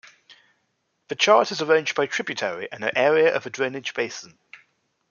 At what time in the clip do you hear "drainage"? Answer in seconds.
3.51-3.93